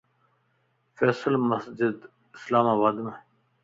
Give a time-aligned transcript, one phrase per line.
[0.95, 1.95] فيصل مسيڌ
[2.37, 3.07] اسلام آبادمَ